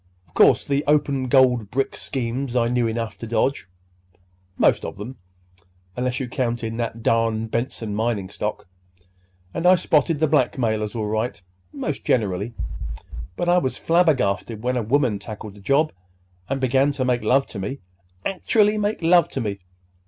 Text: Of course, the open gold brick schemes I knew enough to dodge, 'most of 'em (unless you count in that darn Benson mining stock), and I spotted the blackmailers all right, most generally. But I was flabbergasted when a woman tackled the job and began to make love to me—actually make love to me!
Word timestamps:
Of 0.27 0.33
course, 0.33 0.65
the 0.65 0.83
open 0.87 1.27
gold 1.27 1.69
brick 1.69 1.95
schemes 1.95 2.55
I 2.55 2.69
knew 2.69 2.87
enough 2.87 3.19
to 3.19 3.27
dodge, 3.27 3.67
'most 4.57 4.83
of 4.83 4.99
'em 4.99 5.17
(unless 5.95 6.19
you 6.19 6.27
count 6.27 6.63
in 6.63 6.77
that 6.77 7.03
darn 7.03 7.45
Benson 7.45 7.93
mining 7.93 8.27
stock), 8.27 8.67
and 9.53 9.67
I 9.67 9.75
spotted 9.75 10.19
the 10.19 10.27
blackmailers 10.27 10.95
all 10.95 11.05
right, 11.05 11.39
most 11.71 12.03
generally. 12.03 12.55
But 13.35 13.47
I 13.47 13.59
was 13.59 13.77
flabbergasted 13.77 14.63
when 14.63 14.75
a 14.75 14.81
woman 14.81 15.19
tackled 15.19 15.53
the 15.53 15.61
job 15.61 15.93
and 16.49 16.59
began 16.59 16.91
to 16.93 17.05
make 17.05 17.21
love 17.23 17.45
to 17.49 17.59
me—actually 17.59 18.79
make 18.79 19.03
love 19.03 19.29
to 19.29 19.39
me! 19.41 19.59